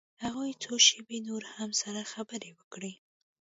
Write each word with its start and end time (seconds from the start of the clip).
هغوى 0.23 0.51
څو 0.63 0.73
شېبې 0.85 1.17
نورې 1.27 1.49
هم 1.57 1.71
سره 1.81 2.01
خبرې 2.13 2.49
وکړې. 2.53 2.93